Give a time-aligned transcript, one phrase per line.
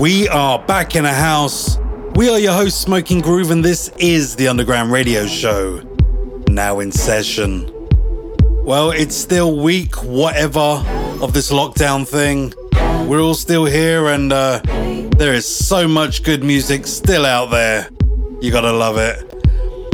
[0.00, 1.76] We are back in a house.
[2.14, 5.82] We are your host, Smoking Groove, and this is the Underground Radio Show.
[6.48, 7.70] Now in session.
[8.64, 10.82] Well, it's still week whatever
[11.20, 12.54] of this lockdown thing.
[13.06, 14.62] We're all still here, and uh,
[15.18, 17.90] there is so much good music still out there.
[18.40, 19.22] You gotta love it.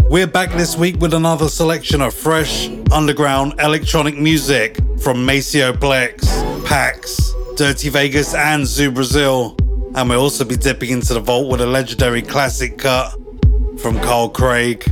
[0.08, 6.64] We're back this week with another selection of fresh, underground electronic music from Maceo Plex,
[6.64, 9.56] Pax, Dirty Vegas, and Zoo Brazil.
[9.96, 13.12] And we'll also be dipping into the vault with a legendary classic cut
[13.78, 14.84] from Carl Craig.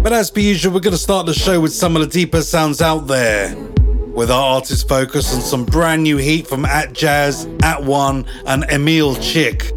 [0.00, 2.42] But as per usual, we're going to start the show with some of the deeper
[2.42, 3.52] sounds out there.
[3.56, 9.20] With our artist focus on some brand new heat from Atjazz, At One, and Emily
[9.20, 9.72] Chick.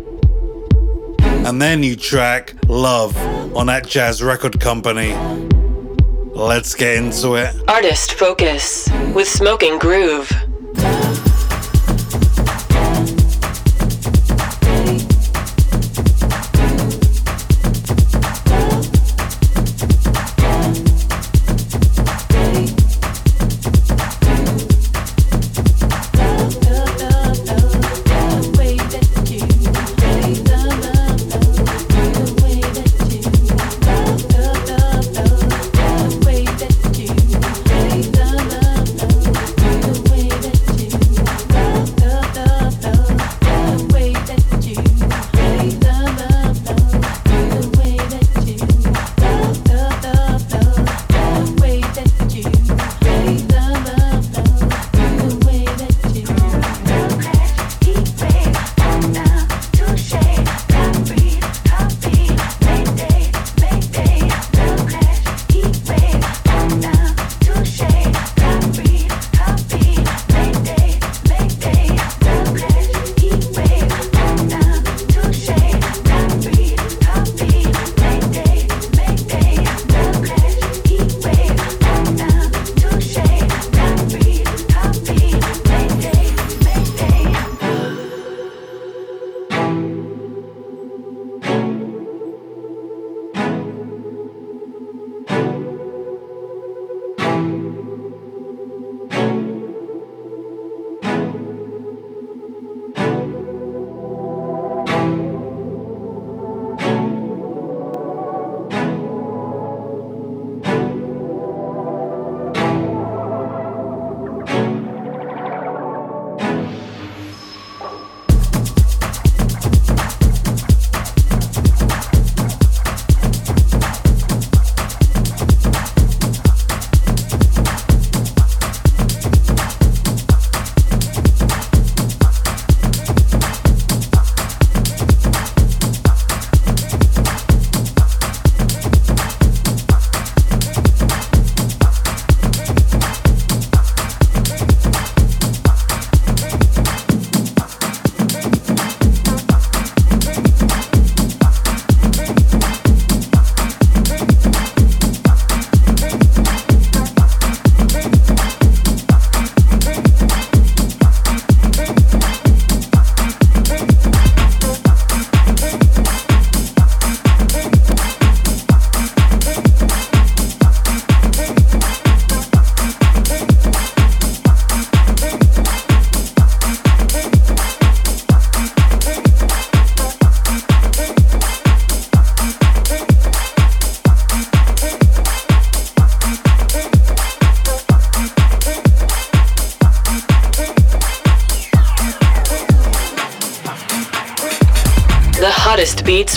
[1.24, 3.18] And their new track, Love,
[3.58, 5.16] on Atjazz Record Company.
[6.36, 7.56] Let's get into it.
[7.68, 10.32] Artist Focus with Smoking Groove.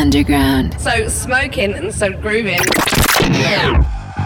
[0.00, 0.80] Underground.
[0.80, 2.60] So smoking and so grooving.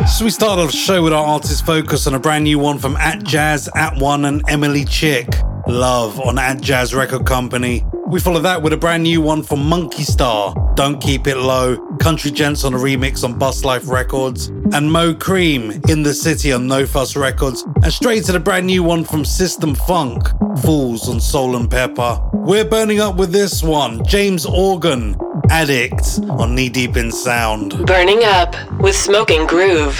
[0.06, 2.78] So we start off the show with our artist focus on a brand new one
[2.78, 5.26] from Atjazz, At One, and Emily Chick.
[5.66, 7.86] Love on Atjazz Record Company.
[8.06, 11.78] We follow that with a brand new one from Monkey Star, Don't Keep It Low,
[11.96, 16.52] Country Gents on a remix on Bus Life Records, and Mo Cream in the City
[16.52, 20.28] on No Fuss Records, and straight to the brand new one from System Funk,
[20.60, 22.20] Fools on Soul and Pepper.
[22.34, 25.16] We're burning up with this one, James Organ,
[25.48, 27.86] Addict on Knee Deep in Sound.
[27.86, 29.98] Burning up with Smoking Groove.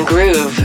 [0.00, 0.61] Groove.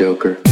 [0.00, 0.49] Introduce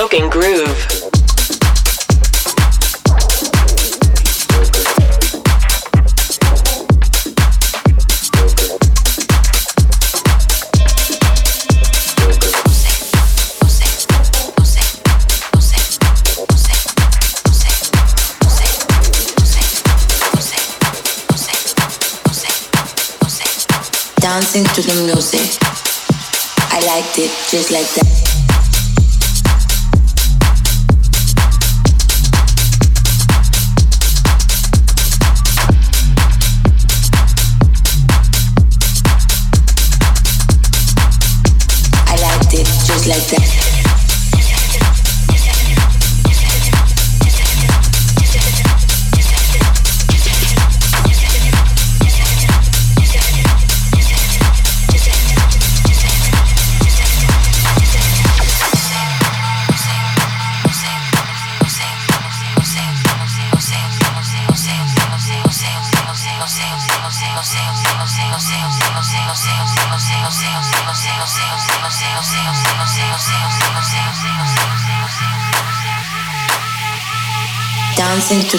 [0.00, 0.66] Smoking Groove.
[24.18, 25.58] Dancing to the music.
[26.72, 28.29] I liked it just like that.
[43.10, 43.69] Like that.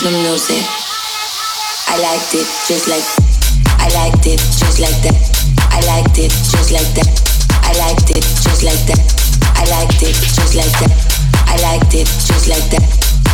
[0.02, 0.66] The music.
[1.86, 3.06] I liked it just like
[3.78, 5.14] I liked it just like that.
[5.70, 7.06] I liked it just like that.
[7.62, 9.02] I liked it just like that.
[9.54, 10.94] I liked it just like that.
[11.46, 12.82] I liked it just like that.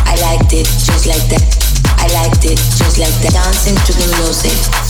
[0.04, 1.42] I liked it just like that.
[1.96, 3.32] I liked it just like that.
[3.32, 4.87] Dancing to the music.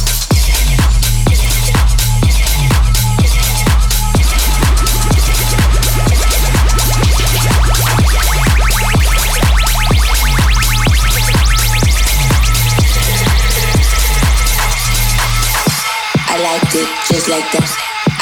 [17.28, 17.68] Just like that.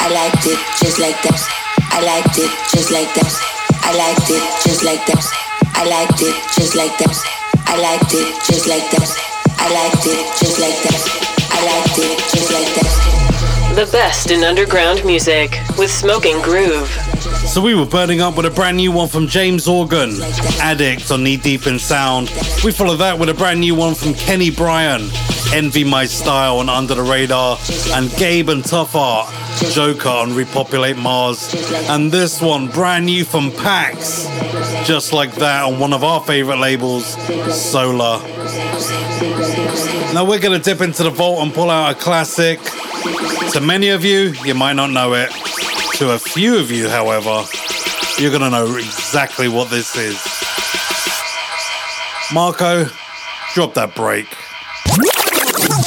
[0.03, 1.39] I liked it just like that.
[1.95, 3.31] I liked it just like that.
[3.87, 5.23] I liked it just like that.
[5.75, 7.15] I liked it just like that.
[7.67, 9.07] I liked it just like that.
[9.59, 11.01] I liked it just like that.
[11.51, 13.75] I liked it just like that.
[13.75, 17.06] The best in underground music with Smoking Groove.
[17.47, 20.11] So we were burning up with a brand new one from James Organ,
[20.59, 22.29] Addict on Knee Deep in Sound.
[22.63, 25.09] We followed that with a brand new one from Kenny Bryan,
[25.51, 27.57] Envy My Style on Under the Radar,
[27.93, 29.33] and Gabe and Tough Art,
[29.71, 31.51] Joker on Repopulate Mars.
[31.89, 34.27] And this one, brand new from Pax,
[34.85, 37.05] just like that on one of our favorite labels,
[37.51, 38.19] Solar.
[40.13, 42.59] Now we're gonna dip into the vault and pull out a classic.
[43.53, 45.31] To many of you, you might not know it.
[45.97, 47.43] To a few of you, however,
[48.19, 50.21] you're gonna know exactly what this is.
[52.31, 52.85] Marco,
[53.55, 54.29] drop that break.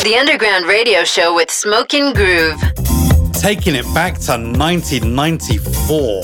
[0.03, 2.61] The Underground Radio Show with Smoking Groove.
[3.35, 6.23] Taking it back to 1994.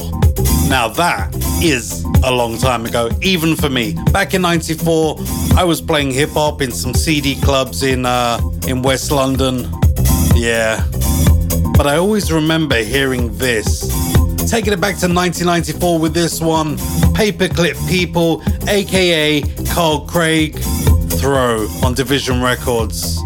[0.69, 3.95] Now that is a long time ago, even for me.
[4.11, 5.17] Back in '94,
[5.57, 9.71] I was playing hip hop in some CD clubs in uh, in West London.
[10.35, 10.85] Yeah,
[11.77, 13.89] but I always remember hearing this.
[14.51, 16.77] Taking it back to 1994 with this one,
[17.15, 20.59] Paperclip People, aka Carl Craig,
[21.21, 23.19] Throw on Division Records.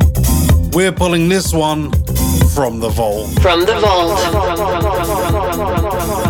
[0.73, 1.93] We're pulling this one
[2.55, 3.29] from the vault.
[3.41, 4.19] From the vault.
[6.25, 6.30] The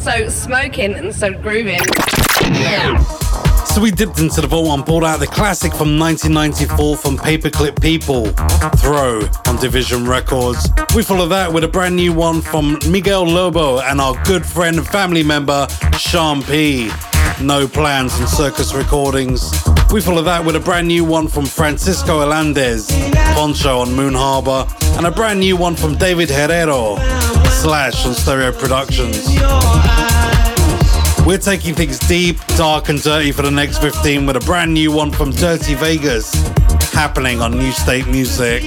[0.00, 1.80] So smoking and so grooving.
[3.66, 7.80] So we dipped into the vault and pulled out the classic from 1994 from Paperclip
[7.80, 8.26] People,
[8.78, 10.68] Throw on Division Records.
[10.94, 14.78] We follow that with a brand new one from Miguel Lobo and our good friend
[14.78, 16.90] and family member Sean P.
[17.42, 19.50] No Plans and Circus Recordings.
[19.92, 22.90] We follow that with a brand new one from Francisco Hernandez,
[23.34, 24.66] Poncho on Moon Harbour,
[24.96, 26.98] and a brand new one from David Herrero,
[27.48, 29.26] Slash on Stereo Productions.
[31.26, 34.92] We're taking things deep, dark, and dirty for the next 15 with a brand new
[34.92, 36.32] one from Dirty Vegas
[36.92, 38.62] happening on New State Music.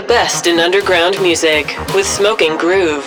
[0.00, 3.06] The best in underground music with Smoking Groove.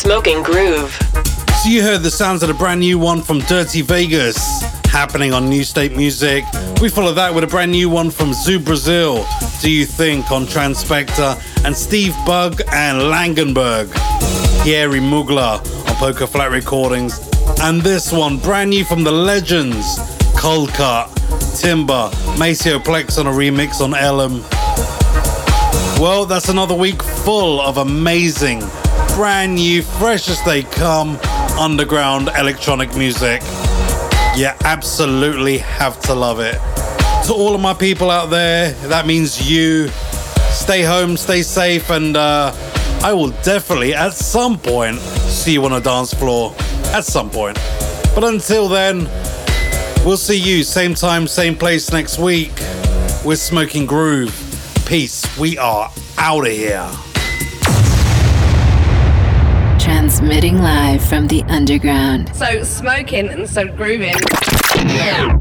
[0.00, 0.90] Smoking Groove.
[1.62, 5.50] So you heard the sounds of the brand new one from Dirty Vegas happening on
[5.50, 6.42] New State Music.
[6.80, 9.26] We follow that with a brand new one from Zoo Brazil,
[9.60, 13.90] Do You Think on Transpector, and Steve Bug and Langenberg,
[14.64, 17.20] Thierry Mugler on Poker Flat Recordings.
[17.60, 19.98] And this one, brand new from the legends,
[20.34, 21.10] Coldcut,
[21.60, 24.40] Timber, Maceo Plex on a remix on Ellum.
[26.00, 28.62] Well, that's another week full of amazing,
[29.20, 31.18] brand new, fresh as they come
[31.58, 33.42] underground electronic music.
[34.34, 36.54] You absolutely have to love it.
[37.26, 39.88] To all of my people out there, that means you.
[40.52, 42.50] Stay home, stay safe, and uh,
[43.02, 46.54] I will definitely at some point see you on a dance floor.
[46.86, 47.58] At some point.
[48.14, 49.00] But until then,
[50.02, 52.52] we'll see you same time, same place next week
[53.22, 54.32] with Smoking Groove.
[54.86, 55.26] Peace.
[55.36, 56.90] We are out of here.
[60.10, 62.34] Transmitting live from the underground.
[62.34, 64.16] So smoking and so grooving.
[64.74, 65.38] Yeah.